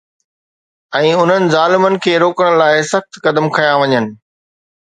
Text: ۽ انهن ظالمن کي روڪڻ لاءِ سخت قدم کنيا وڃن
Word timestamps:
۽ 0.99 1.11
انهن 1.19 1.45
ظالمن 1.57 1.99
کي 2.07 2.17
روڪڻ 2.25 2.59
لاءِ 2.63 2.81
سخت 2.95 3.23
قدم 3.29 3.53
کنيا 3.59 3.79
وڃن 3.85 4.13